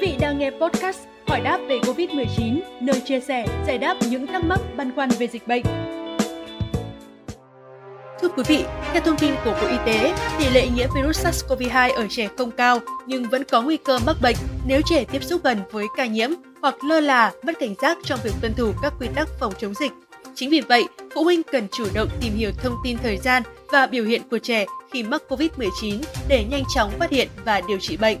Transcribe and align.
Quý 0.00 0.06
vị 0.06 0.16
đang 0.20 0.38
nghe 0.38 0.50
podcast 0.50 0.98
Hỏi 1.26 1.40
đáp 1.40 1.58
về 1.68 1.78
Covid-19, 1.78 2.60
nơi 2.80 3.00
chia 3.00 3.20
sẻ, 3.20 3.46
giải 3.66 3.78
đáp 3.78 3.96
những 4.10 4.26
thắc 4.26 4.44
mắc 4.44 4.60
băn 4.76 4.94
khoăn 4.94 5.08
về 5.18 5.26
dịch 5.26 5.48
bệnh. 5.48 5.62
Thưa 8.20 8.28
quý 8.36 8.42
vị, 8.46 8.64
theo 8.92 9.02
thông 9.04 9.18
tin 9.18 9.34
của 9.44 9.58
Bộ 9.62 9.68
Y 9.68 9.76
tế, 9.86 10.14
tỷ 10.38 10.50
lệ 10.50 10.68
nhiễm 10.76 10.88
virus 10.94 11.26
SARS-CoV-2 11.26 11.94
ở 11.94 12.06
trẻ 12.10 12.28
không 12.38 12.50
cao 12.50 12.78
nhưng 13.06 13.24
vẫn 13.24 13.44
có 13.44 13.62
nguy 13.62 13.76
cơ 13.76 13.98
mắc 14.06 14.16
bệnh 14.22 14.36
nếu 14.66 14.80
trẻ 14.90 15.04
tiếp 15.04 15.24
xúc 15.24 15.40
gần 15.44 15.58
với 15.70 15.86
ca 15.96 16.06
nhiễm 16.06 16.30
hoặc 16.62 16.84
lơ 16.84 17.00
là, 17.00 17.32
mất 17.42 17.52
cảnh 17.60 17.74
giác 17.82 17.98
trong 18.04 18.18
việc 18.22 18.32
tuân 18.40 18.54
thủ 18.54 18.72
các 18.82 18.92
quy 19.00 19.08
tắc 19.14 19.28
phòng 19.40 19.52
chống 19.58 19.74
dịch. 19.74 19.92
Chính 20.34 20.50
vì 20.50 20.60
vậy, 20.60 20.84
phụ 21.14 21.24
huynh 21.24 21.42
cần 21.42 21.66
chủ 21.72 21.84
động 21.94 22.08
tìm 22.20 22.32
hiểu 22.36 22.50
thông 22.62 22.76
tin 22.84 22.98
thời 23.02 23.16
gian 23.16 23.42
và 23.72 23.86
biểu 23.86 24.04
hiện 24.04 24.22
của 24.30 24.38
trẻ 24.38 24.66
khi 24.92 25.02
mắc 25.02 25.22
COVID-19 25.28 26.02
để 26.28 26.44
nhanh 26.50 26.64
chóng 26.74 26.90
phát 26.98 27.10
hiện 27.10 27.28
và 27.44 27.60
điều 27.68 27.78
trị 27.80 27.96
bệnh. 27.96 28.18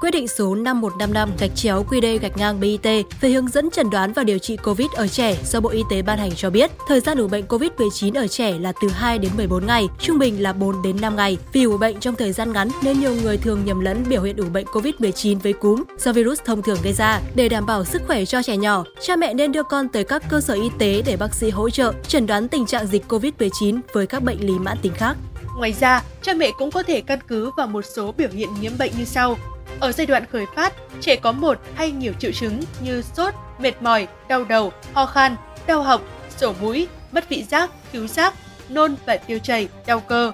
Quyết 0.00 0.10
định 0.10 0.28
số 0.28 0.54
5155 0.54 1.30
gạch 1.38 1.50
chéo 1.54 1.84
QD 1.90 2.18
gạch 2.18 2.36
ngang 2.36 2.60
BIT 2.60 2.86
về 3.20 3.30
hướng 3.30 3.48
dẫn 3.48 3.70
chẩn 3.70 3.90
đoán 3.90 4.12
và 4.12 4.24
điều 4.24 4.38
trị 4.38 4.56
COVID 4.56 4.86
ở 4.94 5.08
trẻ 5.08 5.36
do 5.44 5.60
Bộ 5.60 5.68
Y 5.68 5.82
tế 5.90 6.02
ban 6.02 6.18
hành 6.18 6.30
cho 6.36 6.50
biết, 6.50 6.70
thời 6.88 7.00
gian 7.00 7.18
ủ 7.18 7.28
bệnh 7.28 7.44
COVID-19 7.44 8.20
ở 8.20 8.26
trẻ 8.26 8.58
là 8.58 8.72
từ 8.82 8.88
2 8.88 9.18
đến 9.18 9.30
14 9.36 9.66
ngày, 9.66 9.88
trung 10.00 10.18
bình 10.18 10.42
là 10.42 10.52
4 10.52 10.82
đến 10.82 10.96
5 11.00 11.16
ngày. 11.16 11.38
Vì 11.52 11.62
ủ 11.62 11.78
bệnh 11.78 12.00
trong 12.00 12.14
thời 12.14 12.32
gian 12.32 12.52
ngắn 12.52 12.68
nên 12.82 13.00
nhiều 13.00 13.14
người 13.22 13.36
thường 13.36 13.64
nhầm 13.64 13.80
lẫn 13.80 14.04
biểu 14.08 14.22
hiện 14.22 14.36
ủ 14.36 14.44
bệnh 14.52 14.66
COVID-19 14.66 15.38
với 15.38 15.52
cúm 15.52 15.84
do 15.98 16.12
virus 16.12 16.40
thông 16.44 16.62
thường 16.62 16.78
gây 16.82 16.92
ra. 16.92 17.20
Để 17.34 17.48
đảm 17.48 17.66
bảo 17.66 17.84
sức 17.84 18.02
khỏe 18.06 18.24
cho 18.24 18.42
trẻ 18.42 18.56
nhỏ, 18.56 18.84
cha 19.00 19.16
mẹ 19.16 19.34
nên 19.34 19.52
đưa 19.52 19.62
con 19.62 19.88
tới 19.88 20.04
các 20.04 20.22
cơ 20.28 20.40
sở 20.40 20.54
y 20.54 20.70
tế 20.78 21.02
để 21.06 21.16
bác 21.16 21.34
sĩ 21.34 21.50
hỗ 21.50 21.70
trợ 21.70 21.92
chẩn 22.08 22.26
đoán 22.26 22.48
tình 22.48 22.66
trạng 22.66 22.86
dịch 22.86 23.04
COVID-19 23.08 23.80
với 23.92 24.06
các 24.06 24.22
bệnh 24.22 24.46
lý 24.46 24.58
mãn 24.58 24.78
tính 24.82 24.92
khác. 24.94 25.16
Ngoài 25.58 25.74
ra, 25.80 26.02
cha 26.22 26.34
mẹ 26.34 26.50
cũng 26.58 26.70
có 26.70 26.82
thể 26.82 27.00
căn 27.00 27.18
cứ 27.28 27.50
vào 27.56 27.66
một 27.66 27.84
số 27.96 28.12
biểu 28.12 28.28
hiện 28.32 28.48
nhiễm 28.60 28.72
bệnh 28.78 28.92
như 28.98 29.04
sau. 29.04 29.36
Ở 29.80 29.92
giai 29.92 30.06
đoạn 30.06 30.24
khởi 30.32 30.46
phát, 30.56 30.72
trẻ 31.00 31.16
có 31.16 31.32
một 31.32 31.58
hay 31.74 31.90
nhiều 31.90 32.12
triệu 32.18 32.32
chứng 32.32 32.60
như 32.80 33.02
sốt, 33.16 33.34
mệt 33.58 33.82
mỏi, 33.82 34.06
đau 34.28 34.44
đầu, 34.44 34.72
ho 34.92 35.06
khan, 35.06 35.36
đau 35.66 35.82
họng, 35.82 36.00
sổ 36.36 36.54
mũi, 36.60 36.88
mất 37.12 37.28
vị 37.28 37.42
giác, 37.42 37.70
cứu 37.92 38.06
giác, 38.06 38.34
nôn 38.68 38.94
và 39.06 39.16
tiêu 39.16 39.38
chảy, 39.38 39.68
đau 39.86 40.00
cơ. 40.00 40.32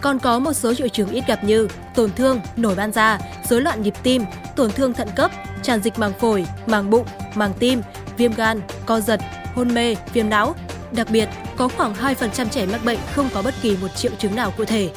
Còn 0.00 0.18
có 0.18 0.38
một 0.38 0.52
số 0.52 0.74
triệu 0.74 0.88
chứng 0.88 1.08
ít 1.08 1.24
gặp 1.26 1.44
như 1.44 1.68
tổn 1.94 2.12
thương, 2.12 2.40
nổi 2.56 2.74
ban 2.74 2.92
da, 2.92 3.18
rối 3.48 3.62
loạn 3.62 3.82
nhịp 3.82 3.94
tim, 4.02 4.24
tổn 4.56 4.70
thương 4.70 4.94
thận 4.94 5.08
cấp, 5.16 5.30
tràn 5.62 5.82
dịch 5.82 5.98
màng 5.98 6.12
phổi, 6.20 6.46
màng 6.66 6.90
bụng, 6.90 7.06
màng 7.34 7.52
tim, 7.58 7.82
viêm 8.16 8.34
gan, 8.34 8.60
co 8.86 9.00
giật, 9.00 9.20
hôn 9.54 9.74
mê, 9.74 9.96
viêm 10.12 10.28
não. 10.28 10.54
Đặc 10.92 11.06
biệt, 11.10 11.28
có 11.56 11.68
khoảng 11.68 11.94
2% 11.94 12.48
trẻ 12.48 12.66
mắc 12.66 12.84
bệnh 12.84 12.98
không 13.14 13.28
có 13.34 13.42
bất 13.42 13.54
kỳ 13.62 13.76
một 13.76 13.88
triệu 13.96 14.12
chứng 14.18 14.36
nào 14.36 14.52
cụ 14.56 14.64
thể. 14.64 14.90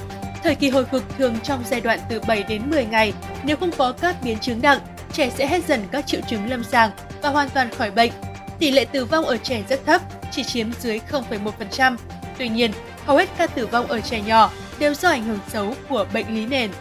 Thời 0.44 0.56
kỳ 0.56 0.70
hồi 0.70 0.86
phục 0.86 1.18
thường 1.18 1.36
trong 1.44 1.64
giai 1.70 1.82
đoạn 1.82 2.00
từ 2.10 2.20
7 2.28 2.44
đến 2.44 2.70
10 2.70 2.86
ngày. 2.86 3.14
Nếu 3.44 3.58
không 3.58 3.72
có 3.78 3.94
các 4.02 4.16
biến 4.24 4.38
chứng 4.40 4.62
nặng, 4.62 4.80
trẻ 5.14 5.30
sẽ 5.30 5.48
hết 5.48 5.66
dần 5.68 5.84
các 5.92 6.08
triệu 6.08 6.22
chứng 6.28 6.50
lâm 6.50 6.64
sàng 6.64 6.92
và 7.22 7.30
hoàn 7.30 7.50
toàn 7.50 7.70
khỏi 7.78 7.92
bệnh. 7.92 8.12
Tỷ 8.60 8.72
lệ 8.72 8.86
tử 8.86 9.06
vong 9.06 9.26
ở 9.26 9.38
trẻ 9.38 9.64
rất 9.70 9.86
thấp, 9.86 10.02
chỉ 10.32 10.44
chiếm 10.44 10.68
dưới 10.80 11.00
0,1%. 11.12 11.98
Tuy 12.38 12.50
nhiên, 12.50 12.72
hầu 13.06 13.18
hết 13.18 13.30
ca 13.38 13.48
tử 13.48 13.68
vong 13.68 13.88
ở 13.88 14.02
trẻ 14.02 14.22
nhỏ 14.22 14.52
đều 14.80 14.94
do 14.94 15.10
ảnh 15.10 15.24
hưởng 15.24 15.40
xấu 15.48 15.74
của 15.90 16.06
bệnh 16.14 16.36
lý 16.36 16.46
nền. 16.46 16.72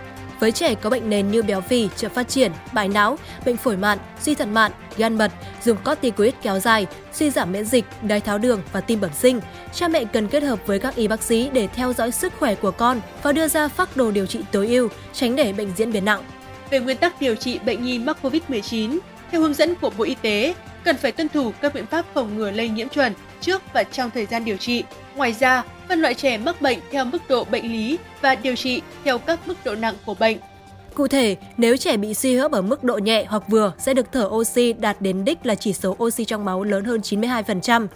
Với 0.40 0.52
trẻ 0.52 0.74
có 0.74 0.90
bệnh 0.90 1.10
nền 1.10 1.30
như 1.30 1.42
béo 1.42 1.60
phì, 1.60 1.88
chậm 1.96 2.10
phát 2.10 2.28
triển, 2.28 2.52
bại 2.72 2.88
não, 2.88 3.18
bệnh 3.46 3.56
phổi 3.56 3.76
mạn, 3.76 3.98
suy 4.20 4.34
thận 4.34 4.54
mạn, 4.54 4.72
gan 4.96 5.18
mật, 5.18 5.32
dùng 5.64 5.76
corticoid 5.84 6.34
kéo 6.42 6.60
dài, 6.60 6.86
suy 7.12 7.30
giảm 7.30 7.52
miễn 7.52 7.64
dịch, 7.64 7.84
đái 8.02 8.20
tháo 8.20 8.38
đường 8.38 8.62
và 8.72 8.80
tim 8.80 9.00
bẩm 9.00 9.10
sinh, 9.12 9.40
cha 9.72 9.88
mẹ 9.88 10.04
cần 10.04 10.28
kết 10.28 10.42
hợp 10.42 10.66
với 10.66 10.78
các 10.78 10.96
y 10.96 11.08
bác 11.08 11.22
sĩ 11.22 11.50
để 11.52 11.66
theo 11.66 11.92
dõi 11.92 12.10
sức 12.10 12.32
khỏe 12.38 12.54
của 12.54 12.70
con 12.70 13.00
và 13.22 13.32
đưa 13.32 13.48
ra 13.48 13.68
phác 13.68 13.96
đồ 13.96 14.10
điều 14.10 14.26
trị 14.26 14.40
tối 14.52 14.68
ưu, 14.68 14.88
tránh 15.12 15.36
để 15.36 15.52
bệnh 15.52 15.70
diễn 15.76 15.92
biến 15.92 16.04
nặng. 16.04 16.22
Về 16.70 16.80
nguyên 16.80 16.96
tắc 16.96 17.20
điều 17.20 17.34
trị 17.34 17.58
bệnh 17.58 17.82
nhi 17.82 17.98
mắc 17.98 18.16
COVID-19, 18.22 18.98
theo 19.30 19.40
hướng 19.40 19.54
dẫn 19.54 19.74
của 19.74 19.90
Bộ 19.90 20.04
Y 20.04 20.14
tế, 20.14 20.54
cần 20.84 20.96
phải 20.96 21.12
tuân 21.12 21.28
thủ 21.28 21.52
các 21.60 21.74
biện 21.74 21.86
pháp 21.86 22.04
phòng 22.14 22.36
ngừa 22.36 22.50
lây 22.50 22.68
nhiễm 22.68 22.88
chuẩn 22.88 23.12
trước 23.40 23.62
và 23.72 23.82
trong 23.82 24.10
thời 24.10 24.26
gian 24.26 24.44
điều 24.44 24.56
trị. 24.56 24.84
Ngoài 25.16 25.34
ra, 25.40 25.62
phân 25.88 26.00
loại 26.00 26.14
trẻ 26.14 26.38
mắc 26.38 26.62
bệnh 26.62 26.78
theo 26.90 27.04
mức 27.04 27.22
độ 27.28 27.44
bệnh 27.44 27.72
lý 27.72 27.98
và 28.20 28.34
điều 28.34 28.56
trị 28.56 28.82
theo 29.04 29.18
các 29.18 29.48
mức 29.48 29.54
độ 29.64 29.74
nặng 29.74 29.94
của 30.06 30.14
bệnh. 30.14 30.38
Cụ 30.94 31.08
thể, 31.08 31.36
nếu 31.56 31.76
trẻ 31.76 31.96
bị 31.96 32.14
suy 32.14 32.36
hấp 32.36 32.52
ở 32.52 32.62
mức 32.62 32.84
độ 32.84 32.98
nhẹ 32.98 33.24
hoặc 33.28 33.48
vừa 33.48 33.72
sẽ 33.78 33.94
được 33.94 34.06
thở 34.12 34.24
oxy 34.24 34.72
đạt 34.72 35.00
đến 35.00 35.24
đích 35.24 35.46
là 35.46 35.54
chỉ 35.54 35.72
số 35.72 35.96
oxy 36.02 36.24
trong 36.24 36.44
máu 36.44 36.64
lớn 36.64 36.84
hơn 36.84 37.00
92%. 37.00 37.86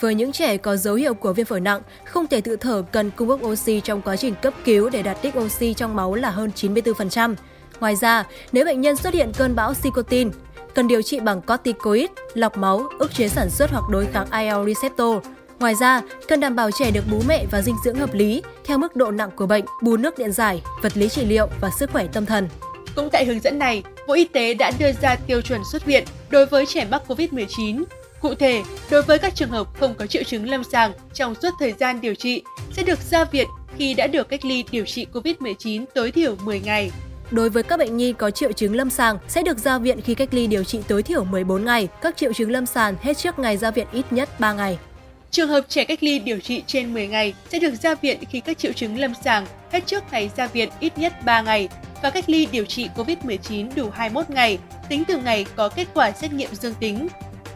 Với 0.00 0.14
những 0.14 0.32
trẻ 0.32 0.56
có 0.56 0.76
dấu 0.76 0.94
hiệu 0.94 1.14
của 1.14 1.32
viêm 1.32 1.46
phổi 1.46 1.60
nặng, 1.60 1.80
không 2.04 2.26
thể 2.26 2.40
tự 2.40 2.56
thở 2.56 2.82
cần 2.92 3.10
cung 3.10 3.28
cấp 3.28 3.38
oxy 3.42 3.80
trong 3.80 4.02
quá 4.02 4.16
trình 4.16 4.34
cấp 4.42 4.54
cứu 4.64 4.90
để 4.90 5.02
đạt 5.02 5.18
đích 5.22 5.38
oxy 5.38 5.74
trong 5.74 5.96
máu 5.96 6.14
là 6.14 6.30
hơn 6.30 6.50
94%. 6.56 7.34
Ngoài 7.80 7.96
ra, 7.96 8.24
nếu 8.52 8.64
bệnh 8.64 8.80
nhân 8.80 8.96
xuất 8.96 9.14
hiện 9.14 9.32
cơn 9.38 9.54
bão 9.54 9.74
cytokine, 9.82 10.30
cần 10.78 10.88
điều 10.88 11.02
trị 11.02 11.20
bằng 11.20 11.42
corticoid, 11.42 12.10
lọc 12.34 12.58
máu, 12.58 12.88
ức 12.98 13.14
chế 13.14 13.28
sản 13.28 13.50
xuất 13.50 13.70
hoặc 13.70 13.84
đối 13.90 14.06
kháng 14.06 14.26
IL 14.32 14.74
receptor. 14.74 15.16
Ngoài 15.58 15.74
ra, 15.74 16.02
cần 16.28 16.40
đảm 16.40 16.56
bảo 16.56 16.70
trẻ 16.70 16.90
được 16.90 17.04
bú 17.10 17.22
mẹ 17.28 17.44
và 17.50 17.62
dinh 17.62 17.74
dưỡng 17.84 17.94
hợp 17.94 18.14
lý 18.14 18.42
theo 18.64 18.78
mức 18.78 18.96
độ 18.96 19.10
nặng 19.10 19.30
của 19.36 19.46
bệnh, 19.46 19.64
bù 19.82 19.96
nước 19.96 20.18
điện 20.18 20.32
giải, 20.32 20.62
vật 20.82 20.96
lý 20.96 21.08
trị 21.08 21.24
liệu 21.24 21.48
và 21.60 21.70
sức 21.78 21.90
khỏe 21.92 22.06
tâm 22.12 22.26
thần. 22.26 22.48
Cũng 22.96 23.08
tại 23.12 23.24
hướng 23.24 23.40
dẫn 23.40 23.58
này, 23.58 23.82
Bộ 24.08 24.14
Y 24.14 24.24
tế 24.24 24.54
đã 24.54 24.72
đưa 24.78 24.92
ra 24.92 25.16
tiêu 25.26 25.40
chuẩn 25.40 25.60
xuất 25.72 25.84
viện 25.84 26.04
đối 26.30 26.46
với 26.46 26.66
trẻ 26.66 26.86
mắc 26.90 27.02
COVID-19. 27.08 27.84
Cụ 28.20 28.34
thể, 28.34 28.62
đối 28.90 29.02
với 29.02 29.18
các 29.18 29.34
trường 29.34 29.50
hợp 29.50 29.66
không 29.80 29.94
có 29.94 30.06
triệu 30.06 30.22
chứng 30.22 30.50
lâm 30.50 30.64
sàng 30.64 30.92
trong 31.14 31.34
suốt 31.34 31.50
thời 31.58 31.72
gian 31.72 32.00
điều 32.00 32.14
trị 32.14 32.42
sẽ 32.72 32.82
được 32.82 32.98
ra 33.10 33.24
viện 33.24 33.48
khi 33.76 33.94
đã 33.94 34.06
được 34.06 34.28
cách 34.28 34.44
ly 34.44 34.64
điều 34.70 34.84
trị 34.84 35.06
COVID-19 35.12 35.84
tối 35.94 36.10
thiểu 36.10 36.36
10 36.44 36.60
ngày. 36.60 36.90
Đối 37.30 37.50
với 37.50 37.62
các 37.62 37.78
bệnh 37.78 37.96
nhi 37.96 38.12
có 38.12 38.30
triệu 38.30 38.52
chứng 38.52 38.76
lâm 38.76 38.90
sàng 38.90 39.18
sẽ 39.28 39.42
được 39.42 39.58
ra 39.58 39.78
viện 39.78 40.00
khi 40.00 40.14
cách 40.14 40.28
ly 40.32 40.46
điều 40.46 40.64
trị 40.64 40.80
tối 40.88 41.02
thiểu 41.02 41.24
14 41.24 41.64
ngày, 41.64 41.88
các 42.00 42.16
triệu 42.16 42.32
chứng 42.32 42.50
lâm 42.50 42.66
sàng 42.66 42.94
hết 43.02 43.18
trước 43.18 43.38
ngày 43.38 43.56
ra 43.56 43.70
viện 43.70 43.86
ít 43.92 44.04
nhất 44.10 44.40
3 44.40 44.52
ngày. 44.52 44.78
Trường 45.30 45.48
hợp 45.48 45.60
trẻ 45.68 45.84
cách 45.84 46.02
ly 46.02 46.18
điều 46.18 46.40
trị 46.40 46.62
trên 46.66 46.94
10 46.94 47.06
ngày 47.06 47.34
sẽ 47.48 47.58
được 47.58 47.74
ra 47.74 47.94
viện 47.94 48.18
khi 48.30 48.40
các 48.40 48.58
triệu 48.58 48.72
chứng 48.72 48.98
lâm 48.98 49.12
sàng 49.24 49.46
hết 49.72 49.86
trước 49.86 50.04
ngày 50.10 50.30
ra 50.36 50.46
viện 50.46 50.68
ít 50.80 50.98
nhất 50.98 51.12
3 51.24 51.40
ngày 51.42 51.68
và 52.02 52.10
cách 52.10 52.24
ly 52.28 52.46
điều 52.46 52.64
trị 52.64 52.88
COVID-19 52.96 53.68
đủ 53.76 53.90
21 53.90 54.30
ngày, 54.30 54.58
tính 54.88 55.04
từ 55.04 55.16
ngày 55.16 55.46
có 55.56 55.68
kết 55.68 55.88
quả 55.94 56.12
xét 56.12 56.32
nghiệm 56.32 56.54
dương 56.54 56.74
tính. 56.80 57.08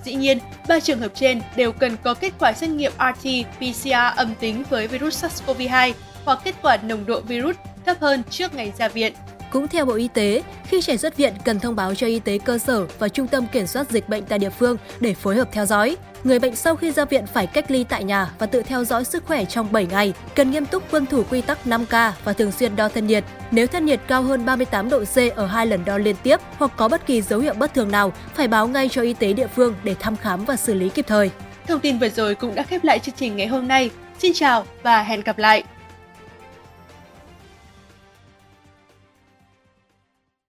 Dĩ 0.04 0.14
nhiên, 0.14 0.38
ba 0.68 0.80
trường 0.80 0.98
hợp 0.98 1.12
trên 1.14 1.40
đều 1.56 1.72
cần 1.72 1.96
có 2.02 2.14
kết 2.14 2.32
quả 2.38 2.52
xét 2.52 2.70
nghiệm 2.70 2.92
RT-PCR 2.98 4.12
âm 4.16 4.34
tính 4.40 4.64
với 4.70 4.88
virus 4.88 5.24
SARS-CoV-2 5.24 5.92
hoặc 6.24 6.38
kết 6.44 6.54
quả 6.62 6.76
nồng 6.76 7.06
độ 7.06 7.20
virus 7.20 7.56
thấp 7.86 7.96
hơn 8.00 8.22
trước 8.30 8.54
ngày 8.54 8.72
ra 8.78 8.88
viện. 8.88 9.12
Cũng 9.52 9.68
theo 9.68 9.84
Bộ 9.84 9.94
Y 9.94 10.08
tế, 10.08 10.42
khi 10.64 10.82
trẻ 10.82 10.96
xuất 10.96 11.16
viện 11.16 11.34
cần 11.44 11.60
thông 11.60 11.76
báo 11.76 11.94
cho 11.94 12.06
y 12.06 12.18
tế 12.18 12.38
cơ 12.38 12.58
sở 12.58 12.86
và 12.98 13.08
trung 13.08 13.26
tâm 13.26 13.46
kiểm 13.52 13.66
soát 13.66 13.90
dịch 13.90 14.08
bệnh 14.08 14.24
tại 14.24 14.38
địa 14.38 14.50
phương 14.50 14.76
để 15.00 15.14
phối 15.14 15.36
hợp 15.36 15.48
theo 15.52 15.66
dõi. 15.66 15.96
Người 16.24 16.38
bệnh 16.38 16.56
sau 16.56 16.76
khi 16.76 16.92
ra 16.92 17.04
viện 17.04 17.26
phải 17.26 17.46
cách 17.46 17.70
ly 17.70 17.84
tại 17.84 18.04
nhà 18.04 18.30
và 18.38 18.46
tự 18.46 18.62
theo 18.62 18.84
dõi 18.84 19.04
sức 19.04 19.26
khỏe 19.26 19.44
trong 19.44 19.72
7 19.72 19.86
ngày, 19.86 20.12
cần 20.34 20.50
nghiêm 20.50 20.66
túc 20.66 20.90
tuân 20.90 21.06
thủ 21.06 21.22
quy 21.30 21.40
tắc 21.40 21.58
5K 21.64 22.12
và 22.24 22.32
thường 22.32 22.52
xuyên 22.52 22.76
đo 22.76 22.88
thân 22.88 23.06
nhiệt. 23.06 23.24
Nếu 23.50 23.66
thân 23.66 23.86
nhiệt 23.86 24.00
cao 24.06 24.22
hơn 24.22 24.46
38 24.46 24.90
độ 24.90 25.04
C 25.04 25.16
ở 25.36 25.46
hai 25.46 25.66
lần 25.66 25.84
đo 25.84 25.98
liên 25.98 26.16
tiếp 26.22 26.40
hoặc 26.56 26.72
có 26.76 26.88
bất 26.88 27.06
kỳ 27.06 27.22
dấu 27.22 27.40
hiệu 27.40 27.54
bất 27.54 27.74
thường 27.74 27.90
nào, 27.90 28.12
phải 28.34 28.48
báo 28.48 28.68
ngay 28.68 28.88
cho 28.88 29.02
y 29.02 29.14
tế 29.14 29.32
địa 29.32 29.46
phương 29.46 29.74
để 29.82 29.94
thăm 30.00 30.16
khám 30.16 30.44
và 30.44 30.56
xử 30.56 30.74
lý 30.74 30.88
kịp 30.88 31.04
thời. 31.08 31.30
Thông 31.66 31.80
tin 31.80 31.98
vừa 31.98 32.08
rồi 32.08 32.34
cũng 32.34 32.54
đã 32.54 32.62
khép 32.62 32.84
lại 32.84 32.98
chương 32.98 33.14
trình 33.18 33.36
ngày 33.36 33.46
hôm 33.46 33.68
nay. 33.68 33.90
Xin 34.18 34.32
chào 34.34 34.64
và 34.82 35.02
hẹn 35.02 35.20
gặp 35.20 35.38
lại! 35.38 35.64